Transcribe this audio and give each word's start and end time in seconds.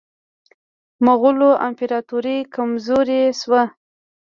مغولو 1.05 1.49
امپراطوري 1.67 2.37
کمزورې 2.53 3.21
شوه. 3.39 3.63